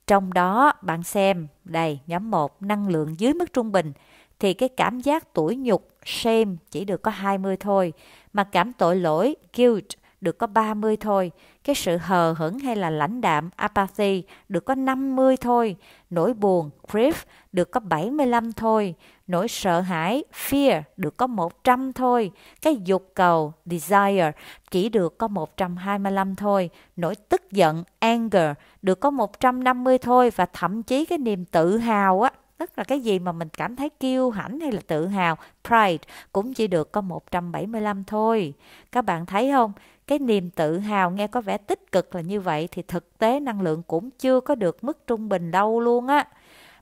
Trong 0.06 0.32
đó, 0.32 0.72
bạn 0.82 1.02
xem, 1.02 1.46
đây, 1.64 1.98
nhóm 2.06 2.30
1, 2.30 2.62
năng 2.62 2.88
lượng 2.88 3.14
dưới 3.18 3.34
mức 3.34 3.52
trung 3.52 3.72
bình, 3.72 3.92
thì 4.38 4.54
cái 4.54 4.68
cảm 4.68 5.00
giác 5.00 5.34
tủi 5.34 5.56
nhục, 5.56 5.88
shame 6.04 6.54
chỉ 6.70 6.84
được 6.84 7.02
có 7.02 7.10
20 7.10 7.56
thôi, 7.56 7.92
mà 8.32 8.44
cảm 8.44 8.72
tội 8.72 8.96
lỗi, 8.96 9.36
guilt, 9.56 9.88
được 10.22 10.38
có 10.38 10.46
30 10.46 10.96
thôi. 10.96 11.32
Cái 11.64 11.74
sự 11.74 11.96
hờ 11.96 12.32
hững 12.32 12.58
hay 12.58 12.76
là 12.76 12.90
lãnh 12.90 13.20
đạm, 13.20 13.50
apathy, 13.56 14.22
được 14.48 14.64
có 14.64 14.74
50 14.74 15.36
thôi. 15.36 15.76
Nỗi 16.10 16.34
buồn, 16.34 16.70
grief, 16.88 17.12
được 17.52 17.70
có 17.70 17.80
75 17.80 18.52
thôi. 18.52 18.94
Nỗi 19.26 19.48
sợ 19.48 19.80
hãi, 19.80 20.24
fear, 20.48 20.82
được 20.96 21.16
có 21.16 21.26
100 21.26 21.92
thôi. 21.92 22.30
Cái 22.62 22.76
dục 22.84 23.10
cầu, 23.14 23.52
desire, 23.64 24.32
chỉ 24.70 24.88
được 24.88 25.18
có 25.18 25.28
125 25.28 26.34
thôi. 26.34 26.70
Nỗi 26.96 27.14
tức 27.14 27.50
giận, 27.50 27.84
anger, 27.98 28.50
được 28.82 29.00
có 29.00 29.10
150 29.10 29.98
thôi. 29.98 30.30
Và 30.36 30.46
thậm 30.52 30.82
chí 30.82 31.04
cái 31.04 31.18
niềm 31.18 31.44
tự 31.44 31.78
hào 31.78 32.22
á, 32.22 32.30
tức 32.66 32.78
là 32.78 32.84
cái 32.84 33.00
gì 33.00 33.18
mà 33.18 33.32
mình 33.32 33.48
cảm 33.48 33.76
thấy 33.76 33.90
kiêu 33.90 34.30
hãnh 34.30 34.60
hay 34.60 34.72
là 34.72 34.80
tự 34.86 35.06
hào, 35.06 35.36
pride 35.64 36.04
cũng 36.32 36.54
chỉ 36.54 36.66
được 36.66 36.92
có 36.92 37.00
175 37.00 38.04
thôi. 38.04 38.54
Các 38.92 39.02
bạn 39.04 39.26
thấy 39.26 39.50
không? 39.52 39.72
cái 40.06 40.18
niềm 40.18 40.50
tự 40.50 40.78
hào 40.78 41.10
nghe 41.10 41.26
có 41.26 41.40
vẻ 41.40 41.58
tích 41.58 41.92
cực 41.92 42.14
là 42.14 42.20
như 42.20 42.40
vậy 42.40 42.68
thì 42.70 42.82
thực 42.82 43.18
tế 43.18 43.40
năng 43.40 43.60
lượng 43.60 43.82
cũng 43.82 44.10
chưa 44.10 44.40
có 44.40 44.54
được 44.54 44.84
mức 44.84 45.06
trung 45.06 45.28
bình 45.28 45.50
đâu 45.50 45.80
luôn 45.80 46.06
á. 46.06 46.28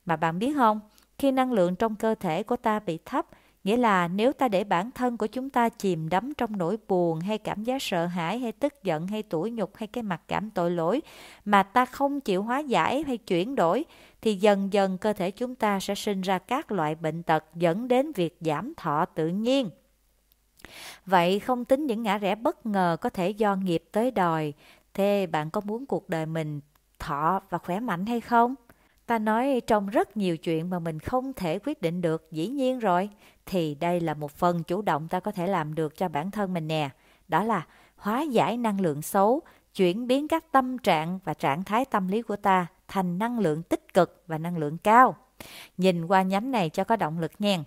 Mà 0.06 0.16
bạn 0.16 0.38
biết 0.38 0.52
không, 0.56 0.80
khi 1.18 1.32
năng 1.32 1.52
lượng 1.52 1.76
trong 1.76 1.94
cơ 1.94 2.14
thể 2.14 2.42
của 2.42 2.56
ta 2.56 2.80
bị 2.80 2.98
thấp, 3.04 3.26
nghĩa 3.64 3.76
là 3.76 4.08
nếu 4.08 4.32
ta 4.32 4.48
để 4.48 4.64
bản 4.64 4.90
thân 4.90 5.16
của 5.16 5.26
chúng 5.26 5.50
ta 5.50 5.68
chìm 5.68 6.08
đắm 6.08 6.32
trong 6.38 6.58
nỗi 6.58 6.76
buồn 6.88 7.20
hay 7.20 7.38
cảm 7.38 7.64
giác 7.64 7.82
sợ 7.82 8.06
hãi 8.06 8.38
hay 8.38 8.52
tức 8.52 8.84
giận 8.84 9.06
hay 9.06 9.22
tủi 9.22 9.50
nhục 9.50 9.76
hay 9.76 9.86
cái 9.86 10.02
mặc 10.02 10.20
cảm 10.28 10.50
tội 10.50 10.70
lỗi 10.70 11.02
mà 11.44 11.62
ta 11.62 11.84
không 11.84 12.20
chịu 12.20 12.42
hóa 12.42 12.58
giải 12.58 13.04
hay 13.06 13.18
chuyển 13.18 13.54
đổi 13.54 13.84
thì 14.22 14.34
dần 14.34 14.72
dần 14.72 14.98
cơ 14.98 15.12
thể 15.12 15.30
chúng 15.30 15.54
ta 15.54 15.80
sẽ 15.80 15.94
sinh 15.94 16.20
ra 16.20 16.38
các 16.38 16.72
loại 16.72 16.94
bệnh 16.94 17.22
tật 17.22 17.44
dẫn 17.54 17.88
đến 17.88 18.12
việc 18.12 18.36
giảm 18.40 18.72
thọ 18.76 19.04
tự 19.04 19.28
nhiên. 19.28 19.70
Vậy 21.06 21.40
không 21.40 21.64
tính 21.64 21.86
những 21.86 22.02
ngã 22.02 22.18
rẽ 22.18 22.34
bất 22.34 22.66
ngờ 22.66 22.96
có 23.00 23.10
thể 23.10 23.30
do 23.30 23.56
nghiệp 23.56 23.84
tới 23.92 24.10
đòi, 24.10 24.52
thế 24.94 25.26
bạn 25.26 25.50
có 25.50 25.60
muốn 25.60 25.86
cuộc 25.86 26.08
đời 26.08 26.26
mình 26.26 26.60
thọ 26.98 27.40
và 27.50 27.58
khỏe 27.58 27.80
mạnh 27.80 28.06
hay 28.06 28.20
không? 28.20 28.54
Ta 29.06 29.18
nói 29.18 29.60
trong 29.66 29.88
rất 29.88 30.16
nhiều 30.16 30.36
chuyện 30.36 30.70
mà 30.70 30.78
mình 30.78 30.98
không 30.98 31.32
thể 31.32 31.58
quyết 31.58 31.82
định 31.82 32.00
được, 32.00 32.28
dĩ 32.30 32.48
nhiên 32.48 32.78
rồi, 32.78 33.10
thì 33.50 33.74
đây 33.74 34.00
là 34.00 34.14
một 34.14 34.30
phần 34.30 34.62
chủ 34.62 34.82
động 34.82 35.08
ta 35.08 35.20
có 35.20 35.32
thể 35.32 35.46
làm 35.46 35.74
được 35.74 35.96
cho 35.96 36.08
bản 36.08 36.30
thân 36.30 36.54
mình 36.54 36.68
nè. 36.68 36.90
Đó 37.28 37.44
là 37.44 37.66
hóa 37.96 38.22
giải 38.22 38.56
năng 38.56 38.80
lượng 38.80 39.02
xấu, 39.02 39.40
chuyển 39.74 40.06
biến 40.06 40.28
các 40.28 40.52
tâm 40.52 40.78
trạng 40.78 41.18
và 41.24 41.34
trạng 41.34 41.64
thái 41.64 41.84
tâm 41.84 42.08
lý 42.08 42.22
của 42.22 42.36
ta 42.36 42.66
thành 42.88 43.18
năng 43.18 43.38
lượng 43.38 43.62
tích 43.62 43.94
cực 43.94 44.22
và 44.26 44.38
năng 44.38 44.58
lượng 44.58 44.78
cao. 44.78 45.16
Nhìn 45.76 46.06
qua 46.06 46.22
nhóm 46.22 46.52
này 46.52 46.70
cho 46.70 46.84
có 46.84 46.96
động 46.96 47.18
lực 47.18 47.32
nha. 47.38 47.58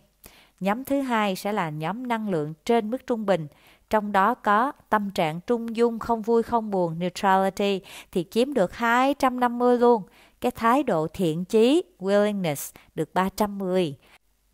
Nhóm 0.59 0.83
thứ 0.83 1.01
hai 1.01 1.35
sẽ 1.35 1.53
là 1.53 1.69
nhóm 1.69 2.07
năng 2.07 2.29
lượng 2.29 2.53
trên 2.65 2.91
mức 2.91 3.07
trung 3.07 3.25
bình, 3.25 3.47
trong 3.89 4.11
đó 4.11 4.33
có 4.33 4.71
tâm 4.89 5.11
trạng 5.11 5.39
trung 5.47 5.75
dung, 5.75 5.99
không 5.99 6.21
vui, 6.21 6.43
không 6.43 6.71
buồn, 6.71 6.99
neutrality 6.99 7.81
thì 8.11 8.25
chiếm 8.31 8.53
được 8.53 8.73
250 8.73 9.77
luôn. 9.77 10.03
Cái 10.41 10.51
thái 10.51 10.83
độ 10.83 11.07
thiện 11.13 11.45
chí, 11.45 11.83
willingness 11.99 12.75
được 12.95 13.13
310. 13.13 13.95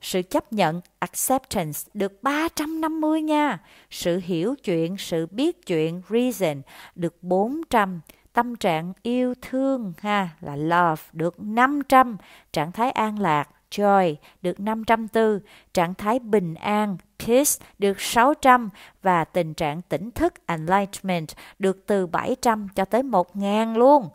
Sự 0.02 0.22
chấp 0.22 0.54
nhận, 0.54 0.82
acceptance 1.00 1.80
được 1.94 2.24
350 2.24 3.22
nha. 3.22 3.60
Sự 3.90 4.22
hiểu 4.24 4.56
chuyện, 4.64 4.98
sự 4.98 5.26
biết 5.26 5.66
chuyện, 5.66 6.02
reason 6.10 6.62
được 6.96 7.24
400 7.24 8.02
tâm 8.34 8.56
trạng 8.56 8.94
yêu 9.04 9.34
thương 9.42 9.94
ha 9.98 10.30
là 10.42 10.56
love 10.56 11.04
được 11.14 11.40
500, 11.40 12.18
trạng 12.54 12.72
thái 12.72 12.92
an 12.92 13.20
lạc 13.20 13.50
joy 13.72 14.16
được 14.42 14.60
504, 14.60 15.40
trạng 15.74 15.94
thái 15.94 16.20
bình 16.20 16.54
an 16.54 16.98
peace 17.20 17.52
được 17.80 18.02
600 18.02 18.70
và 19.02 19.24
tình 19.24 19.54
trạng 19.54 19.82
tỉnh 19.82 20.12
thức 20.12 20.34
enlightenment 20.46 21.28
được 21.60 21.86
từ 21.88 22.08
700 22.08 22.68
cho 22.76 22.86
tới 22.86 23.04
1000 23.04 23.74
luôn. 23.74 24.10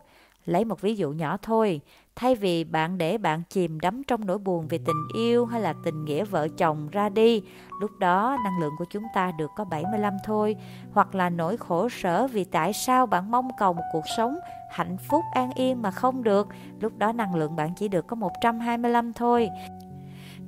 Lấy 0.45 0.65
một 0.65 0.81
ví 0.81 0.95
dụ 0.95 1.11
nhỏ 1.11 1.37
thôi, 1.41 1.81
thay 2.15 2.35
vì 2.35 2.63
bạn 2.63 2.97
để 2.97 3.17
bạn 3.17 3.41
chìm 3.49 3.79
đắm 3.79 4.03
trong 4.07 4.25
nỗi 4.25 4.37
buồn 4.37 4.67
về 4.67 4.77
tình 4.85 5.07
yêu 5.15 5.45
hay 5.45 5.61
là 5.61 5.73
tình 5.83 6.05
nghĩa 6.05 6.25
vợ 6.25 6.47
chồng 6.57 6.89
ra 6.91 7.09
đi, 7.09 7.41
lúc 7.81 7.91
đó 7.99 8.37
năng 8.43 8.59
lượng 8.59 8.73
của 8.77 8.85
chúng 8.89 9.03
ta 9.15 9.31
được 9.31 9.51
có 9.55 9.65
75 9.65 10.13
thôi, 10.23 10.55
hoặc 10.93 11.15
là 11.15 11.29
nỗi 11.29 11.57
khổ 11.57 11.89
sở 11.89 12.27
vì 12.27 12.43
tại 12.43 12.73
sao 12.73 13.05
bạn 13.05 13.31
mong 13.31 13.49
cầu 13.57 13.73
một 13.73 13.83
cuộc 13.93 14.05
sống 14.17 14.35
hạnh 14.71 14.97
phúc 14.97 15.21
an 15.33 15.51
yên 15.55 15.81
mà 15.81 15.91
không 15.91 16.23
được, 16.23 16.47
lúc 16.79 16.97
đó 16.97 17.11
năng 17.11 17.35
lượng 17.35 17.55
bạn 17.55 17.69
chỉ 17.75 17.87
được 17.87 18.07
có 18.07 18.15
125 18.15 19.13
thôi. 19.13 19.49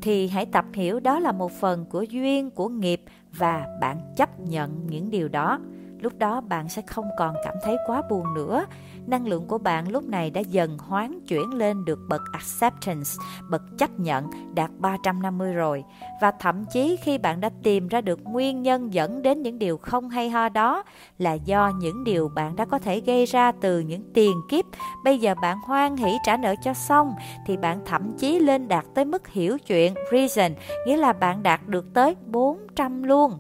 Thì 0.02 0.28
hãy 0.28 0.46
tập 0.46 0.66
hiểu 0.74 1.00
đó 1.00 1.20
là 1.20 1.32
một 1.32 1.52
phần 1.52 1.86
của 1.86 2.02
duyên, 2.02 2.50
của 2.50 2.70
nghiệp 2.70 3.02
và 3.32 3.68
bạn 3.82 3.98
chấp 4.16 4.40
nhận 4.40 4.88
những 4.88 5.10
điều 5.10 5.28
đó. 5.28 5.60
Lúc 6.08 6.20
đó 6.20 6.42
bạn 6.42 6.70
sẽ 6.70 6.82
không 6.82 7.06
còn 7.18 7.36
cảm 7.44 7.56
thấy 7.64 7.78
quá 7.88 8.02
buồn 8.10 8.34
nữa 8.34 8.66
năng 9.08 9.28
lượng 9.28 9.48
của 9.48 9.58
bạn 9.58 9.92
lúc 9.92 10.04
này 10.04 10.30
đã 10.30 10.42
dần 10.42 10.78
hoán 10.78 11.20
chuyển 11.28 11.54
lên 11.54 11.86
được 11.86 12.00
bậc 12.08 12.22
acceptance, 12.34 13.10
bậc 13.50 13.62
chấp 13.78 14.00
nhận 14.00 14.30
đạt 14.54 14.72
350 14.78 15.54
rồi. 15.54 15.84
Và 16.22 16.32
thậm 16.32 16.66
chí 16.66 16.98
khi 17.04 17.18
bạn 17.18 17.40
đã 17.42 17.50
tìm 17.64 17.88
ra 17.88 18.02
được 18.02 18.20
nguyên 18.24 18.62
nhân 18.62 18.94
dẫn 18.94 19.22
đến 19.22 19.42
những 19.42 19.60
điều 19.60 19.78
không 19.78 20.10
hay 20.10 20.30
ho 20.30 20.50
đó 20.50 20.84
là 21.18 21.34
do 21.34 21.72
những 21.80 22.04
điều 22.04 22.30
bạn 22.30 22.56
đã 22.56 22.66
có 22.66 22.80
thể 22.80 23.00
gây 23.00 23.26
ra 23.26 23.52
từ 23.52 23.80
những 23.80 24.14
tiền 24.14 24.38
kiếp. 24.50 24.66
Bây 25.04 25.20
giờ 25.20 25.36
bạn 25.42 25.58
hoan 25.66 25.98
hỷ 25.98 26.18
trả 26.26 26.38
nợ 26.38 26.56
cho 26.64 26.74
xong 26.74 27.14
thì 27.46 27.58
bạn 27.58 27.80
thậm 27.86 28.18
chí 28.18 28.40
lên 28.40 28.68
đạt 28.68 28.86
tới 28.96 29.06
mức 29.06 29.28
hiểu 29.28 29.58
chuyện, 29.68 29.94
reason, 30.12 30.52
nghĩa 30.88 30.98
là 30.98 31.14
bạn 31.14 31.44
đạt 31.44 31.68
được 31.68 31.94
tới 31.94 32.16
400 32.26 33.04
luôn 33.04 33.40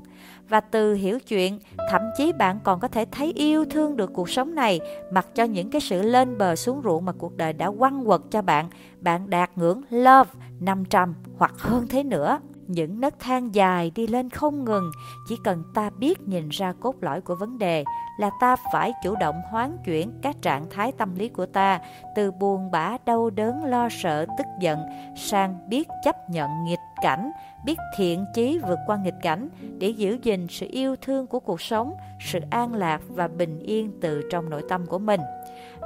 và 0.49 0.59
từ 0.59 0.93
hiểu 0.93 1.19
chuyện, 1.19 1.59
thậm 1.89 2.01
chí 2.17 2.31
bạn 2.33 2.59
còn 2.63 2.79
có 2.79 2.87
thể 2.87 3.05
thấy 3.11 3.33
yêu 3.35 3.65
thương 3.65 3.97
được 3.97 4.13
cuộc 4.13 4.29
sống 4.29 4.55
này 4.55 4.79
mặc 5.11 5.27
cho 5.35 5.43
những 5.43 5.69
cái 5.69 5.81
sự 5.81 6.01
lên 6.01 6.37
bờ 6.37 6.55
xuống 6.55 6.81
ruộng 6.83 7.05
mà 7.05 7.11
cuộc 7.11 7.37
đời 7.37 7.53
đã 7.53 7.71
quăng 7.79 8.05
quật 8.05 8.21
cho 8.31 8.41
bạn. 8.41 8.69
Bạn 8.99 9.29
đạt 9.29 9.51
ngưỡng 9.55 9.81
love 9.89 10.31
500 10.59 11.15
hoặc 11.37 11.53
hơn 11.57 11.87
thế 11.87 12.03
nữa. 12.03 12.39
Những 12.67 13.01
nấc 13.01 13.19
thang 13.19 13.55
dài 13.55 13.91
đi 13.95 14.07
lên 14.07 14.29
không 14.29 14.65
ngừng, 14.65 14.91
chỉ 15.27 15.35
cần 15.43 15.63
ta 15.73 15.89
biết 15.89 16.21
nhìn 16.27 16.49
ra 16.49 16.73
cốt 16.79 16.95
lõi 17.01 17.21
của 17.21 17.35
vấn 17.35 17.57
đề 17.57 17.83
là 18.17 18.29
ta 18.39 18.55
phải 18.73 18.93
chủ 19.03 19.15
động 19.15 19.41
hoán 19.49 19.77
chuyển 19.85 20.11
các 20.21 20.41
trạng 20.41 20.69
thái 20.69 20.91
tâm 20.91 21.15
lý 21.15 21.29
của 21.29 21.45
ta 21.45 21.79
từ 22.15 22.31
buồn 22.31 22.71
bã, 22.71 22.97
đau 23.05 23.29
đớn, 23.29 23.65
lo 23.65 23.89
sợ, 23.89 24.25
tức 24.37 24.47
giận 24.59 24.79
sang 25.15 25.69
biết 25.69 25.87
chấp 26.03 26.29
nhận 26.29 26.49
nghịch 26.65 26.79
cảnh, 27.01 27.31
biết 27.65 27.77
thiện 27.97 28.25
chí 28.33 28.59
vượt 28.67 28.79
qua 28.85 28.97
nghịch 28.97 29.21
cảnh 29.21 29.49
để 29.77 29.89
giữ 29.89 30.17
gìn 30.23 30.47
sự 30.49 30.67
yêu 30.69 30.95
thương 30.95 31.27
của 31.27 31.39
cuộc 31.39 31.61
sống, 31.61 31.93
sự 32.19 32.39
an 32.49 32.73
lạc 32.73 33.01
và 33.07 33.27
bình 33.27 33.59
yên 33.59 33.91
từ 34.01 34.21
trong 34.31 34.49
nội 34.49 34.63
tâm 34.69 34.85
của 34.85 34.99
mình. 34.99 35.21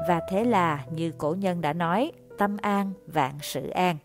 Và 0.07 0.21
thế 0.29 0.43
là 0.43 0.85
như 0.91 1.11
cổ 1.17 1.35
nhân 1.39 1.61
đã 1.61 1.73
nói, 1.73 2.11
tâm 2.37 2.57
an 2.61 2.93
vạn 3.07 3.33
sự 3.41 3.69
an. 3.69 3.97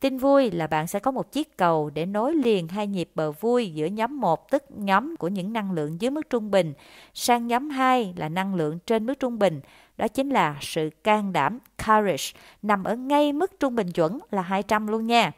Tin 0.00 0.18
vui 0.18 0.50
là 0.50 0.66
bạn 0.66 0.86
sẽ 0.86 0.98
có 0.98 1.10
một 1.10 1.32
chiếc 1.32 1.56
cầu 1.56 1.90
để 1.94 2.06
nối 2.06 2.34
liền 2.34 2.68
hai 2.68 2.86
nhịp 2.86 3.10
bờ 3.14 3.32
vui 3.32 3.70
giữa 3.70 3.86
nhóm 3.86 4.20
1 4.20 4.50
tức 4.50 4.64
nhóm 4.68 5.16
của 5.16 5.28
những 5.28 5.52
năng 5.52 5.72
lượng 5.72 6.00
dưới 6.00 6.10
mức 6.10 6.30
trung 6.30 6.50
bình 6.50 6.74
sang 7.14 7.46
nhóm 7.46 7.70
2 7.70 8.14
là 8.16 8.28
năng 8.28 8.54
lượng 8.54 8.78
trên 8.86 9.06
mức 9.06 9.14
trung 9.20 9.38
bình. 9.38 9.60
Đó 9.96 10.08
chính 10.08 10.30
là 10.30 10.56
sự 10.60 10.90
can 11.04 11.32
đảm, 11.32 11.58
courage, 11.86 12.40
nằm 12.62 12.84
ở 12.84 12.96
ngay 12.96 13.32
mức 13.32 13.60
trung 13.60 13.74
bình 13.74 13.92
chuẩn 13.92 14.18
là 14.30 14.42
200 14.42 14.86
luôn 14.86 15.06
nha. 15.06 15.32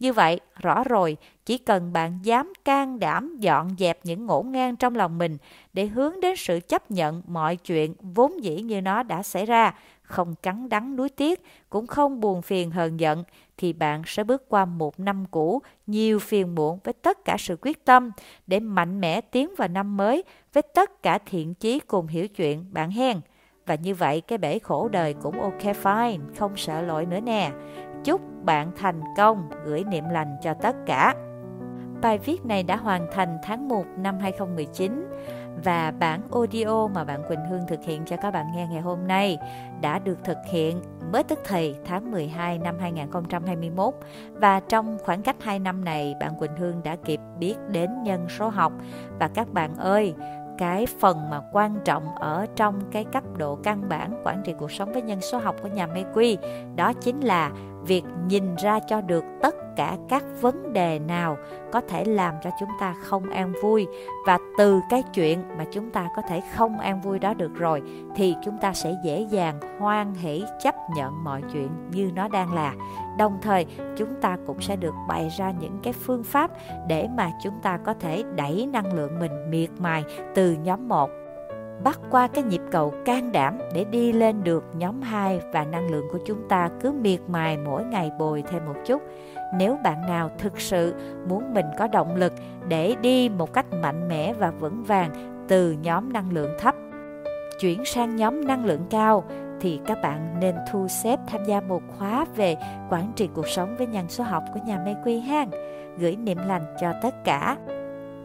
Như 0.00 0.12
vậy, 0.12 0.40
rõ 0.56 0.84
rồi, 0.84 1.16
chỉ 1.46 1.58
cần 1.58 1.92
bạn 1.92 2.18
dám 2.22 2.52
can 2.64 2.98
đảm 2.98 3.36
dọn 3.40 3.76
dẹp 3.78 3.98
những 4.04 4.26
ngổn 4.26 4.52
ngang 4.52 4.76
trong 4.76 4.94
lòng 4.94 5.18
mình 5.18 5.38
để 5.72 5.86
hướng 5.86 6.20
đến 6.20 6.36
sự 6.36 6.60
chấp 6.68 6.90
nhận 6.90 7.22
mọi 7.26 7.56
chuyện 7.56 7.94
vốn 8.00 8.44
dĩ 8.44 8.60
như 8.60 8.80
nó 8.80 9.02
đã 9.02 9.22
xảy 9.22 9.46
ra, 9.46 9.74
không 10.02 10.34
cắn 10.42 10.68
đắng 10.68 10.96
nuối 10.96 11.08
tiếc, 11.08 11.42
cũng 11.70 11.86
không 11.86 12.20
buồn 12.20 12.42
phiền 12.42 12.70
hờn 12.70 13.00
giận, 13.00 13.24
thì 13.56 13.72
bạn 13.72 14.02
sẽ 14.06 14.24
bước 14.24 14.48
qua 14.48 14.64
một 14.64 15.00
năm 15.00 15.24
cũ 15.30 15.62
nhiều 15.86 16.18
phiền 16.18 16.54
muộn 16.54 16.78
với 16.84 16.92
tất 16.92 17.24
cả 17.24 17.36
sự 17.38 17.56
quyết 17.60 17.84
tâm 17.84 18.10
để 18.46 18.60
mạnh 18.60 19.00
mẽ 19.00 19.20
tiến 19.20 19.54
vào 19.56 19.68
năm 19.68 19.96
mới 19.96 20.24
với 20.52 20.62
tất 20.62 21.02
cả 21.02 21.18
thiện 21.26 21.54
chí 21.54 21.80
cùng 21.80 22.06
hiểu 22.06 22.28
chuyện 22.28 22.64
bạn 22.70 22.90
hen. 22.90 23.20
Và 23.66 23.74
như 23.74 23.94
vậy 23.94 24.20
cái 24.20 24.38
bể 24.38 24.58
khổ 24.58 24.88
đời 24.88 25.14
cũng 25.22 25.40
ok 25.40 25.62
fine, 25.62 26.18
không 26.36 26.56
sợ 26.56 26.82
lỗi 26.82 27.06
nữa 27.06 27.20
nè. 27.20 27.50
Chúc 28.04 28.20
bạn 28.44 28.70
thành 28.76 29.00
công, 29.16 29.48
gửi 29.64 29.84
niệm 29.84 30.04
lành 30.08 30.36
cho 30.42 30.54
tất 30.54 30.76
cả. 30.86 31.14
Bài 32.02 32.18
viết 32.18 32.44
này 32.44 32.62
đã 32.62 32.76
hoàn 32.76 33.06
thành 33.12 33.38
tháng 33.42 33.68
1 33.68 33.84
năm 33.96 34.18
2019 34.18 35.06
và 35.64 35.92
bản 35.98 36.20
audio 36.32 36.86
mà 36.86 37.04
bạn 37.04 37.22
Quỳnh 37.28 37.44
Hương 37.50 37.66
thực 37.68 37.84
hiện 37.84 38.02
cho 38.06 38.16
các 38.16 38.30
bạn 38.30 38.46
nghe 38.54 38.66
ngày 38.70 38.80
hôm 38.80 39.06
nay 39.06 39.38
đã 39.80 39.98
được 39.98 40.18
thực 40.24 40.36
hiện 40.50 40.82
mới 41.12 41.22
tức 41.22 41.38
thì 41.48 41.74
tháng 41.84 42.10
12 42.10 42.58
năm 42.58 42.76
2021 42.80 43.94
và 44.32 44.60
trong 44.60 44.98
khoảng 45.04 45.22
cách 45.22 45.36
2 45.40 45.58
năm 45.58 45.84
này 45.84 46.14
bạn 46.20 46.38
Quỳnh 46.38 46.56
Hương 46.56 46.82
đã 46.82 46.96
kịp 46.96 47.20
biết 47.38 47.54
đến 47.68 48.02
nhân 48.02 48.28
số 48.28 48.48
học 48.48 48.72
và 49.18 49.28
các 49.28 49.52
bạn 49.52 49.76
ơi 49.76 50.14
cái 50.58 50.86
phần 51.00 51.30
mà 51.30 51.40
quan 51.52 51.78
trọng 51.84 52.14
ở 52.14 52.46
trong 52.56 52.80
cái 52.92 53.04
cấp 53.04 53.24
độ 53.36 53.58
căn 53.62 53.88
bản 53.88 54.22
quản 54.24 54.42
trị 54.44 54.54
cuộc 54.58 54.72
sống 54.72 54.92
với 54.92 55.02
nhân 55.02 55.20
số 55.20 55.38
học 55.38 55.56
của 55.62 55.68
nhà 55.68 55.88
Quy 56.14 56.38
đó 56.76 56.92
chính 56.92 57.20
là 57.20 57.50
việc 57.82 58.04
nhìn 58.26 58.54
ra 58.56 58.78
cho 58.88 59.00
được 59.00 59.24
tất 59.42 59.54
cả 59.76 59.96
các 60.08 60.24
vấn 60.40 60.72
đề 60.72 60.98
nào 60.98 61.36
có 61.72 61.80
thể 61.88 62.04
làm 62.04 62.34
cho 62.44 62.50
chúng 62.60 62.68
ta 62.80 62.94
không 63.02 63.30
an 63.30 63.52
vui. 63.62 63.86
Và 64.26 64.38
từ 64.58 64.80
cái 64.90 65.02
chuyện 65.14 65.42
mà 65.58 65.64
chúng 65.72 65.90
ta 65.90 66.08
có 66.16 66.22
thể 66.22 66.40
không 66.54 66.78
an 66.78 67.00
vui 67.00 67.18
đó 67.18 67.34
được 67.34 67.54
rồi, 67.54 67.82
thì 68.14 68.34
chúng 68.44 68.58
ta 68.60 68.72
sẽ 68.72 68.96
dễ 69.04 69.26
dàng 69.30 69.60
hoan 69.78 70.14
hỷ 70.14 70.44
chấp 70.62 70.74
nhận 70.96 71.24
mọi 71.24 71.42
chuyện 71.52 71.68
như 71.90 72.10
nó 72.14 72.28
đang 72.28 72.54
là. 72.54 72.74
Đồng 73.18 73.38
thời, 73.42 73.66
chúng 73.96 74.20
ta 74.20 74.36
cũng 74.46 74.60
sẽ 74.60 74.76
được 74.76 74.94
bày 75.08 75.28
ra 75.38 75.52
những 75.60 75.78
cái 75.82 75.92
phương 75.92 76.24
pháp 76.24 76.50
để 76.88 77.08
mà 77.16 77.30
chúng 77.42 77.60
ta 77.62 77.76
có 77.76 77.94
thể 77.94 78.24
đẩy 78.36 78.68
năng 78.72 78.92
lượng 78.92 79.18
mình 79.20 79.50
miệt 79.50 79.70
mài 79.78 80.04
từ 80.34 80.52
nhóm 80.52 80.88
1 80.88 81.10
bắt 81.84 82.00
qua 82.10 82.28
cái 82.28 82.44
nhịp 82.44 82.60
cầu 82.70 82.94
can 83.04 83.32
đảm 83.32 83.58
để 83.74 83.84
đi 83.84 84.12
lên 84.12 84.44
được 84.44 84.64
nhóm 84.74 85.02
2 85.02 85.40
và 85.52 85.64
năng 85.64 85.90
lượng 85.90 86.04
của 86.12 86.18
chúng 86.26 86.48
ta 86.48 86.70
cứ 86.80 86.92
miệt 86.92 87.20
mài 87.28 87.56
mỗi 87.56 87.84
ngày 87.84 88.10
bồi 88.18 88.42
thêm 88.50 88.66
một 88.66 88.76
chút. 88.86 89.02
Nếu 89.54 89.78
bạn 89.84 90.06
nào 90.06 90.30
thực 90.38 90.60
sự 90.60 90.94
muốn 91.28 91.54
mình 91.54 91.66
có 91.78 91.86
động 91.86 92.16
lực 92.16 92.32
để 92.68 92.94
đi 93.02 93.28
một 93.28 93.52
cách 93.52 93.66
mạnh 93.82 94.08
mẽ 94.08 94.32
và 94.32 94.50
vững 94.50 94.84
vàng 94.84 95.10
từ 95.48 95.72
nhóm 95.82 96.12
năng 96.12 96.32
lượng 96.32 96.54
thấp, 96.58 96.74
chuyển 97.60 97.84
sang 97.84 98.16
nhóm 98.16 98.44
năng 98.44 98.64
lượng 98.64 98.86
cao, 98.90 99.24
thì 99.60 99.80
các 99.86 99.98
bạn 100.02 100.40
nên 100.40 100.54
thu 100.72 100.88
xếp 100.88 101.20
tham 101.26 101.44
gia 101.44 101.60
một 101.60 101.82
khóa 101.98 102.26
về 102.36 102.56
quản 102.90 103.12
trị 103.16 103.28
cuộc 103.34 103.48
sống 103.48 103.76
với 103.78 103.86
nhân 103.86 104.08
số 104.08 104.24
học 104.24 104.44
của 104.54 104.60
nhà 104.66 104.82
Mê 104.84 104.94
Quy 105.04 105.20
Hang. 105.20 105.50
Gửi 105.98 106.16
niệm 106.16 106.38
lành 106.46 106.62
cho 106.80 106.92
tất 107.02 107.24
cả. 107.24 107.56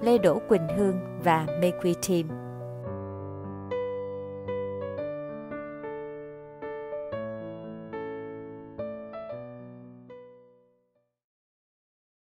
Lê 0.01 0.17
Đỗ 0.17 0.39
Quỳnh 0.50 0.67
Hương 0.77 1.00
và 1.24 1.45
Mê 1.62 1.71
Quy 1.81 1.95
Team 2.09 2.45